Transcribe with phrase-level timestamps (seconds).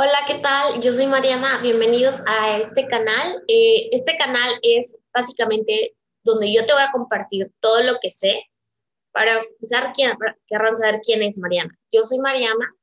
[0.00, 0.80] Hola, ¿qué tal?
[0.80, 3.42] Yo soy Mariana, bienvenidos a este canal.
[3.48, 8.44] Eh, este canal es básicamente donde yo te voy a compartir todo lo que sé.
[9.10, 9.92] Para empezar,
[10.46, 11.76] querrán saber quién es Mariana.
[11.90, 12.76] Yo soy Mariana,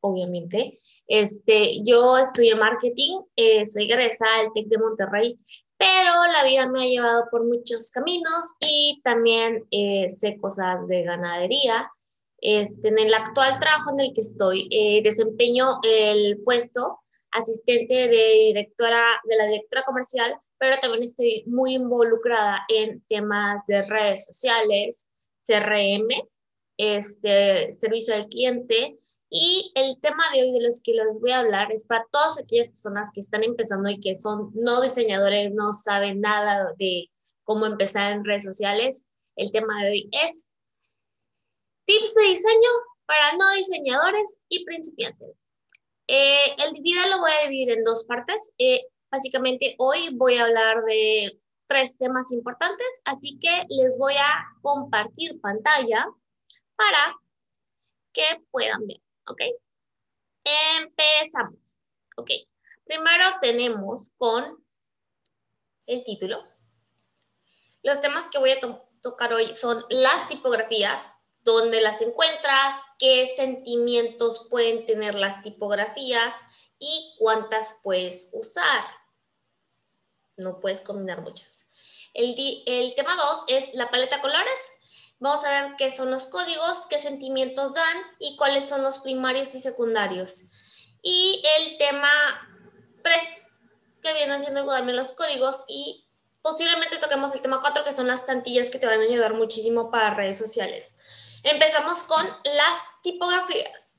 [0.00, 0.80] obviamente.
[1.06, 5.38] Este, yo estudié marketing, eh, soy egresada del TEC de Monterrey,
[5.76, 11.04] pero la vida me ha llevado por muchos caminos y también eh, sé cosas de
[11.04, 11.92] ganadería.
[12.40, 17.00] Este, en el actual trabajo en el que estoy, eh, desempeño el puesto
[17.32, 23.82] asistente de directora de la directora comercial, pero también estoy muy involucrada en temas de
[23.82, 25.06] redes sociales,
[25.42, 26.08] CRM,
[26.76, 28.96] este, servicio al cliente.
[29.28, 32.38] Y el tema de hoy de los que les voy a hablar es para todas
[32.38, 37.10] aquellas personas que están empezando y que son no diseñadores, no saben nada de
[37.44, 39.06] cómo empezar en redes sociales.
[39.36, 40.49] El tema de hoy es
[41.90, 42.70] tips de diseño
[43.04, 45.48] para no diseñadores y principiantes.
[46.06, 48.52] Eh, el video lo voy a dividir en dos partes.
[48.58, 54.44] Eh, básicamente hoy voy a hablar de tres temas importantes, así que les voy a
[54.62, 56.06] compartir pantalla
[56.76, 57.16] para
[58.12, 59.42] que puedan ver, ¿ok?
[60.78, 61.76] Empezamos,
[62.16, 62.30] ¿ok?
[62.84, 64.64] Primero tenemos con
[65.86, 66.44] el título.
[67.82, 68.60] Los temas que voy a
[69.02, 76.34] tocar hoy son las tipografías, dónde las encuentras, qué sentimientos pueden tener las tipografías
[76.78, 78.84] y cuántas puedes usar.
[80.36, 81.70] No puedes combinar muchas.
[82.14, 82.34] El,
[82.66, 84.78] el tema 2 es la paleta colores.
[85.18, 89.54] Vamos a ver qué son los códigos, qué sentimientos dan y cuáles son los primarios
[89.54, 90.48] y secundarios.
[91.02, 92.10] Y el tema
[93.02, 93.48] 3,
[94.02, 96.06] que viene siendo también los códigos y
[96.42, 99.90] posiblemente toquemos el tema 4, que son las plantillas que te van a ayudar muchísimo
[99.90, 100.94] para redes sociales.
[101.42, 103.98] Empezamos con las tipografías.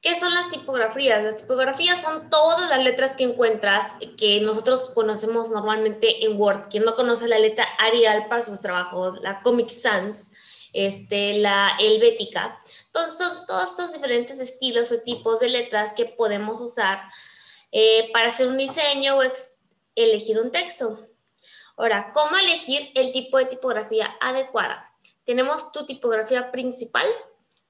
[0.00, 1.22] ¿Qué son las tipografías?
[1.22, 6.68] Las tipografías son todas las letras que encuentras que nosotros conocemos normalmente en Word.
[6.70, 12.60] Quien no conoce la letra Arial para sus trabajos, la Comic Sans, este, la Helvética.
[12.86, 17.02] Entonces son todos estos diferentes estilos o tipos de letras que podemos usar
[17.70, 19.22] eh, para hacer un diseño o
[19.94, 20.98] elegir un texto.
[21.76, 24.91] Ahora, ¿cómo elegir el tipo de tipografía adecuada?
[25.24, 27.06] Tenemos tu tipografía principal,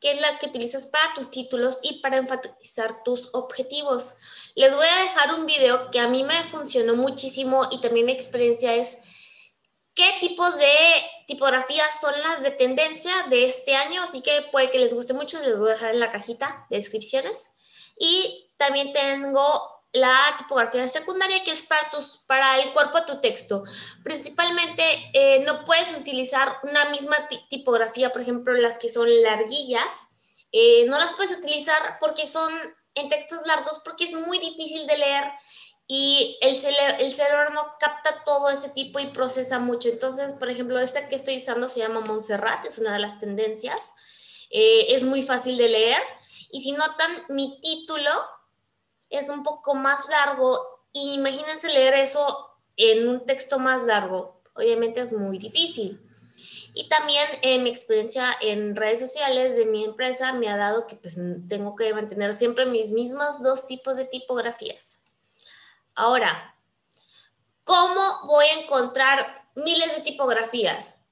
[0.00, 4.14] que es la que utilizas para tus títulos y para enfatizar tus objetivos.
[4.54, 8.12] Les voy a dejar un video que a mí me funcionó muchísimo y también mi
[8.12, 8.98] experiencia es
[9.94, 10.70] qué tipos de
[11.26, 15.42] tipografías son las de tendencia de este año, así que puede que les guste mucho,
[15.42, 17.48] les voy a dejar en la cajita de descripciones.
[17.98, 23.20] Y también tengo la tipografía secundaria que es para, tus, para el cuerpo de tu
[23.20, 23.62] texto.
[24.04, 24.82] Principalmente
[25.14, 27.16] eh, no puedes utilizar una misma
[27.48, 30.08] tipografía, por ejemplo, las que son larguillas,
[30.52, 32.52] eh, no las puedes utilizar porque son
[32.94, 35.32] en textos largos, porque es muy difícil de leer
[35.86, 36.58] y el,
[36.98, 39.88] el cerebro no capta todo ese tipo y procesa mucho.
[39.88, 43.94] Entonces, por ejemplo, esta que estoy usando se llama Montserrat, es una de las tendencias,
[44.50, 46.02] eh, es muy fácil de leer.
[46.50, 48.10] Y si notan, mi título
[49.10, 54.42] es un poco más largo y imagínense leer eso en un texto más largo.
[54.54, 56.04] Obviamente es muy difícil.
[56.74, 60.96] Y también en mi experiencia en redes sociales de mi empresa me ha dado que
[60.96, 65.00] pues tengo que mantener siempre mis mismos dos tipos de tipografías.
[65.94, 66.54] Ahora,
[67.64, 71.02] ¿cómo voy a encontrar miles de tipografías?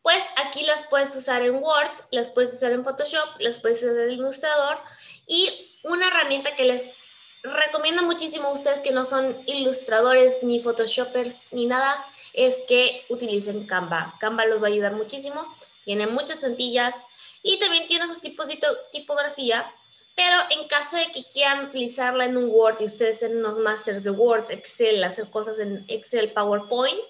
[0.00, 4.08] Pues aquí las puedes usar en Word, las puedes usar en Photoshop, las puedes usar
[4.08, 4.78] en Illustrator
[5.26, 6.96] y una herramienta que les
[7.42, 13.66] recomiendo muchísimo a ustedes que no son ilustradores ni photoshopers ni nada, es que utilicen
[13.66, 14.14] Canva.
[14.20, 15.44] Canva los va a ayudar muchísimo.
[15.84, 17.06] Tiene muchas plantillas
[17.42, 18.60] y también tiene esos tipos de
[18.92, 19.72] tipografía.
[20.14, 24.04] Pero en caso de que quieran utilizarla en un Word y ustedes en unos masters
[24.04, 27.02] de Word, Excel, hacer cosas en Excel, PowerPoint,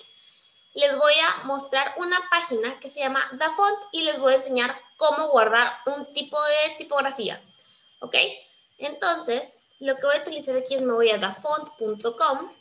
[0.75, 4.81] les voy a mostrar una página que se llama DaFont y les voy a enseñar
[4.97, 7.43] cómo guardar un tipo de tipografía.
[8.01, 8.17] ¿Ok?
[8.79, 12.53] Entonces, lo que voy a utilizar aquí es me voy a dafont.com.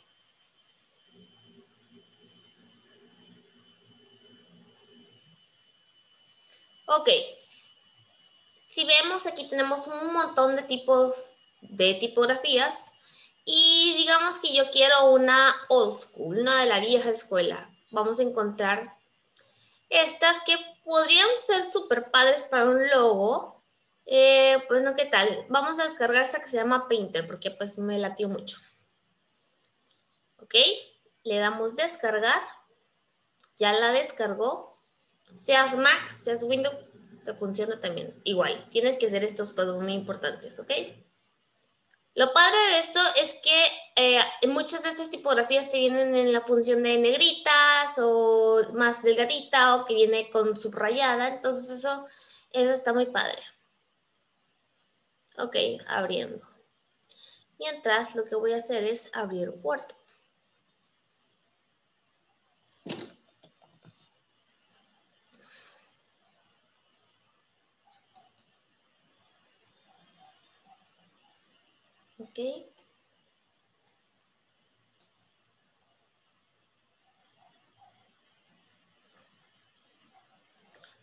[6.86, 7.08] Ok.
[8.66, 12.92] Si vemos aquí tenemos un montón de tipos de tipografías
[13.44, 17.70] y digamos que yo quiero una old school, una de la vieja escuela.
[17.90, 18.96] Vamos a encontrar
[19.90, 23.51] estas que podrían ser súper padres para un logo,
[24.06, 25.46] eh, bueno, ¿qué tal?
[25.48, 28.58] Vamos a descargar esta que se llama Painter porque pues me latió mucho.
[30.36, 30.54] ¿Ok?
[31.24, 32.40] Le damos descargar.
[33.56, 34.70] Ya la descargó.
[35.36, 36.74] Seas Mac, seas Windows,
[37.24, 38.68] te funciona también igual.
[38.70, 40.70] Tienes que hacer estos pasos muy importantes, ¿ok?
[42.14, 43.66] Lo padre de esto es que
[43.96, 49.76] eh, muchas de estas tipografías te vienen en la función de negritas o más delgadita
[49.76, 52.06] o que viene con subrayada, entonces eso,
[52.50, 53.38] eso está muy padre.
[55.42, 55.56] Ok,
[55.88, 56.40] abriendo.
[57.58, 59.82] Mientras lo que voy a hacer es abrir Word.
[72.18, 72.38] Ok.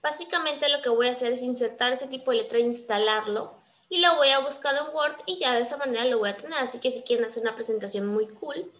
[0.01, 3.59] Básicamente lo que voy a hacer es insertar ese tipo de letra e instalarlo
[3.89, 6.37] y lo voy a buscar en Word y ya de esa manera lo voy a
[6.37, 6.59] tener.
[6.59, 8.71] Así que si quieren hacer una presentación muy cool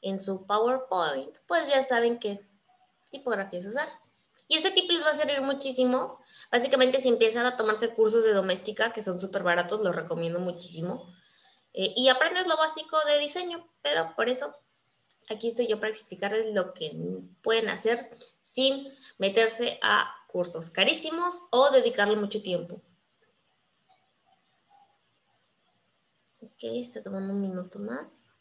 [0.00, 2.40] en su PowerPoint, pues ya saben qué
[3.10, 3.88] tipografías usar.
[4.46, 6.20] Y este tip les va a servir muchísimo.
[6.50, 11.12] Básicamente si empiezan a tomarse cursos de doméstica, que son súper baratos, los recomiendo muchísimo.
[11.74, 14.54] Eh, y aprendes lo básico de diseño, pero por eso
[15.28, 16.92] aquí estoy yo para explicarles lo que
[17.42, 18.10] pueden hacer
[18.42, 18.86] sin
[19.18, 22.82] meterse a cursos carísimos o dedicarle mucho tiempo.
[26.64, 28.31] Ok, está tomando un minuto más.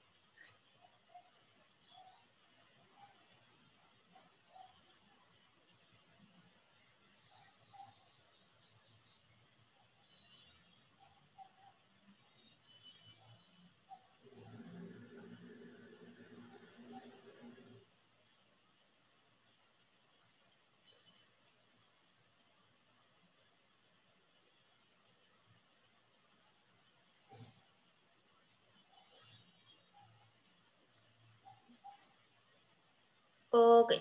[33.52, 33.94] Ok,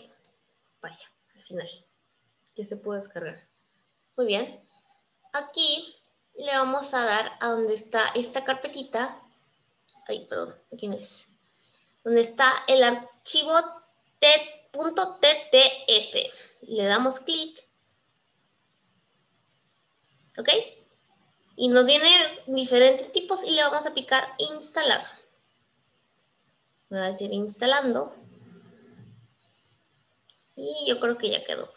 [0.81, 1.69] vaya, al final.
[2.55, 3.37] Ya se puede descargar.
[4.17, 4.62] Muy bien.
[5.32, 5.97] Aquí
[6.38, 9.20] le vamos a dar a donde está esta carpetita.
[10.06, 11.31] Ay, perdón, ¿quién es?
[12.05, 13.58] Donde está el archivo
[14.73, 16.14] .ttf.
[16.62, 17.69] Le damos clic.
[20.38, 20.49] ¿Ok?
[21.56, 25.03] Y nos vienen diferentes tipos y le vamos a picar instalar.
[26.88, 28.14] Me va a decir instalando.
[30.62, 31.73] Y yo creo que ya quedó.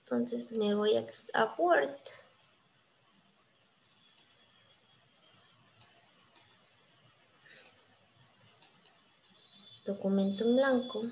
[0.00, 1.96] Entonces me voy a, Word.
[9.86, 11.06] Documento en blanco.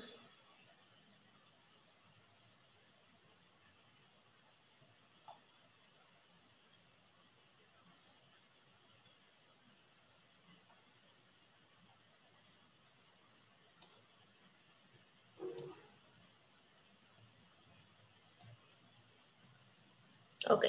[20.49, 20.65] Ok.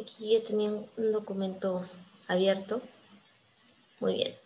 [0.00, 1.88] Aquí yo tenía un documento
[2.26, 2.82] abierto.
[4.00, 4.36] Muy bien,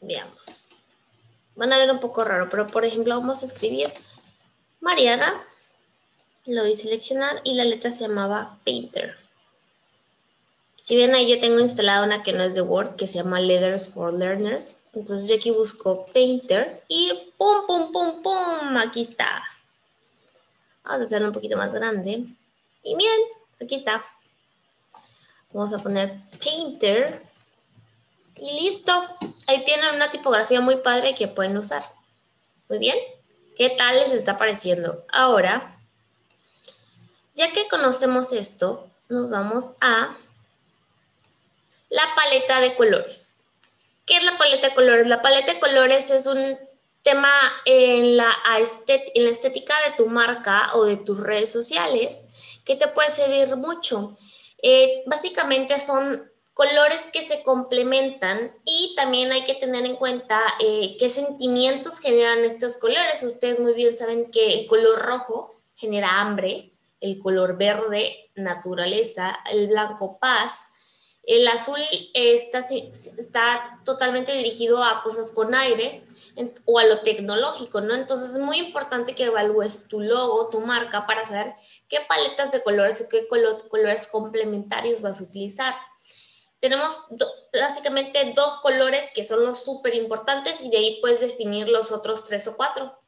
[0.00, 0.66] veamos.
[1.56, 3.88] Van a ver un poco raro, pero por ejemplo vamos a escribir
[4.80, 5.42] Mariana.
[6.46, 9.16] Lo voy a seleccionar y la letra se llamaba Painter.
[10.80, 13.40] Si bien ahí yo tengo instalada una que no es de Word, que se llama
[13.40, 14.80] Letters for Learners.
[14.94, 18.76] Entonces yo aquí busco Painter y ¡pum, pum, pum, pum!
[18.78, 19.42] Aquí está.
[20.82, 22.24] Vamos a hacerlo un poquito más grande.
[22.82, 23.18] Y bien,
[23.60, 24.02] aquí está.
[25.52, 27.22] Vamos a poner Painter.
[28.36, 28.92] Y listo.
[29.46, 31.82] Ahí tienen una tipografía muy padre que pueden usar.
[32.68, 32.96] Muy bien.
[33.54, 35.04] ¿Qué tal les está pareciendo?
[35.12, 35.78] Ahora,
[37.34, 40.16] ya que conocemos esto, nos vamos a
[41.90, 43.36] la paleta de colores.
[44.06, 45.06] ¿Qué es la paleta de colores?
[45.06, 46.56] La paleta de colores es un
[47.02, 47.32] tema
[47.64, 53.56] en la, estética de tu marca o de tus redes sociales que te puede servir
[53.56, 54.16] mucho.
[54.62, 60.96] Eh, básicamente son colores que se complementan y también hay que tener en cuenta eh,
[60.98, 63.22] qué sentimientos generan estos colores.
[63.22, 69.68] Ustedes muy bien saben que el color rojo genera hambre, el color verde naturaleza, el
[69.68, 70.66] blanco paz,
[71.30, 71.78] el azul
[72.12, 76.04] está, totalmente dirigido a cosas con aire
[76.64, 77.94] o a lo tecnológico, ¿no?
[77.94, 81.54] Entonces es muy importante que evalúes tu logo, tu marca, para saber
[81.88, 85.74] qué paletas de colores y qué colores complementarios vas a utilizar.
[86.58, 87.04] Tenemos
[87.52, 92.24] básicamente dos colores que son los súper importantes y de ahí puedes definir los otros
[92.24, 92.99] tres o cuatro.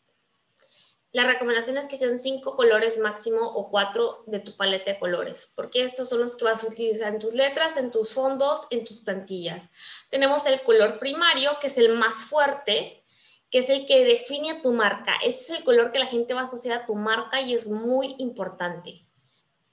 [1.13, 5.53] La recomendación es que sean cinco colores máximo o cuatro de tu paleta de colores,
[5.55, 8.85] porque estos son los que vas a utilizar en tus letras, en tus fondos, en
[8.85, 9.69] tus plantillas.
[10.09, 13.05] Tenemos el color primario, que es el más fuerte,
[13.51, 15.17] que es el que define a tu marca.
[15.23, 17.69] Ese es el color que la gente va a asociar a tu marca y es
[17.69, 19.07] muy importante.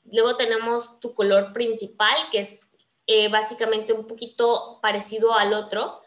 [0.03, 2.71] Luego tenemos tu color principal, que es
[3.07, 6.01] eh, básicamente un poquito parecido al otro,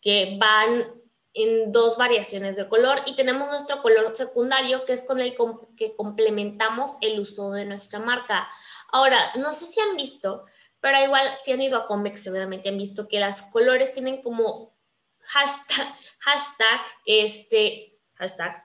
[0.00, 0.97] que van
[1.34, 3.02] en dos variaciones de color.
[3.06, 5.34] Y tenemos nuestro color secundario, que es con el
[5.76, 8.48] que complementamos el uso de nuestra marca.
[8.90, 10.44] Ahora, no sé si han visto,
[10.80, 14.76] pero igual si han ido a Convex seguramente han visto que las colores tienen como
[15.20, 15.86] hashtag,
[16.20, 18.62] hashtag, este, hashtag,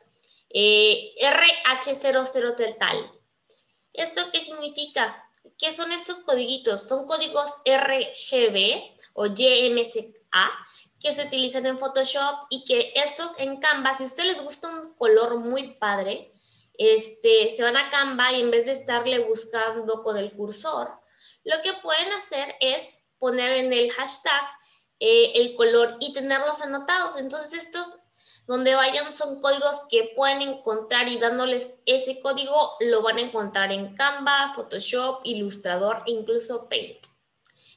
[0.49, 3.11] eh, RH00 del tal.
[3.93, 5.29] ¿Esto qué significa?
[5.57, 6.83] ¿Qué son estos codiguitos?
[6.83, 9.27] Son códigos RGB o
[10.99, 14.69] Que se utilizan en Photoshop y que estos en Canva, si a ustedes les gusta
[14.69, 16.31] un color muy padre,
[16.75, 20.91] este, se van a Canva y en vez de estarle buscando con el cursor,
[21.43, 24.43] lo que pueden hacer es poner en el hashtag
[24.99, 27.17] eh, el color y tenerlos anotados.
[27.17, 27.97] Entonces estos
[28.47, 33.71] donde vayan son códigos que pueden encontrar y dándoles ese código lo van a encontrar
[33.71, 37.05] en Canva, Photoshop, Illustrator e incluso Paint.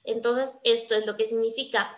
[0.04, 1.96] Entonces esto es lo que significa.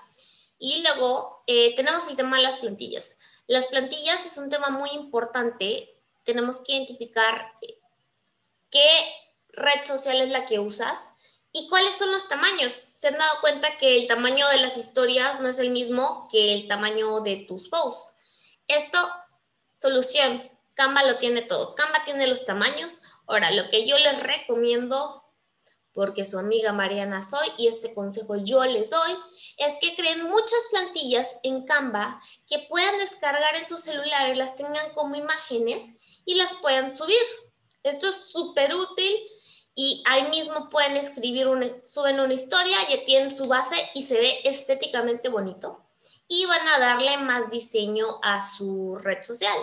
[0.58, 3.18] Y luego eh, tenemos el tema de las plantillas.
[3.46, 5.96] Las plantillas es un tema muy importante.
[6.24, 7.78] Tenemos que identificar eh,
[8.70, 8.88] qué
[9.50, 11.14] red social es la que usas
[11.52, 12.72] ¿Y cuáles son los tamaños?
[12.72, 16.54] ¿Se han dado cuenta que el tamaño de las historias no es el mismo que
[16.54, 18.14] el tamaño de tus posts?
[18.66, 18.98] Esto,
[19.74, 21.74] solución, Canva lo tiene todo.
[21.74, 23.00] Canva tiene los tamaños.
[23.26, 25.24] Ahora, lo que yo les recomiendo,
[25.92, 29.12] porque su amiga Mariana soy y este consejo yo les doy,
[29.56, 34.56] es que creen muchas plantillas en Canva que puedan descargar en su celular y las
[34.56, 37.16] tengan como imágenes y las puedan subir.
[37.82, 39.14] Esto es súper útil
[39.74, 44.20] y ahí mismo pueden escribir, una, suben una historia, ya tienen su base y se
[44.20, 45.84] ve estéticamente bonito.
[46.26, 49.56] Y van a darle más diseño a su red social.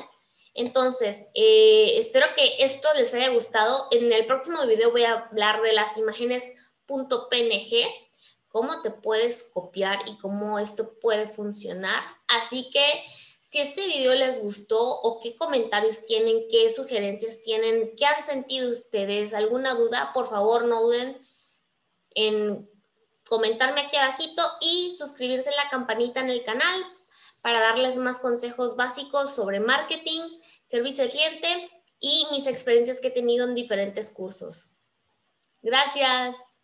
[0.55, 3.87] Entonces, eh, espero que esto les haya gustado.
[3.91, 6.51] En el próximo video voy a hablar de las imágenes
[6.87, 7.85] .png,
[8.47, 12.01] cómo te puedes copiar y cómo esto puede funcionar.
[12.29, 12.85] Así que
[13.41, 18.69] si este video les gustó o qué comentarios tienen, qué sugerencias tienen, qué han sentido
[18.69, 21.17] ustedes, alguna duda, por favor no duden
[22.11, 22.69] en
[23.27, 26.85] comentarme aquí abajito y suscribirse a la campanita en el canal
[27.45, 30.21] para darles más consejos básicos sobre marketing,
[30.65, 34.73] servicio al cliente y mis experiencias que he tenido en diferentes cursos.
[35.61, 36.54] Gracias.